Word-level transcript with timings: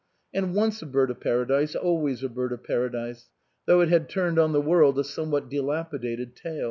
And 0.33 0.55
once 0.55 0.81
a 0.81 0.87
bird 0.87 1.11
of 1.11 1.19
paradise, 1.19 1.75
always 1.75 2.23
a 2.23 2.27
bird 2.29 2.51
of 2.53 2.63
paradise, 2.63 3.29
though 3.67 3.81
it 3.81 3.89
had 3.89 4.09
turned 4.09 4.39
on 4.39 4.51
the 4.51 4.59
world 4.59 4.97
a 4.97 5.03
somewhat 5.03 5.47
dilapidated 5.47 6.35
tail. 6.35 6.59